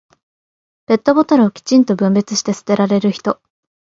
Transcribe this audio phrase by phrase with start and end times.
[0.87, 3.39] ペットボトルをきちんと分別して捨てられる人。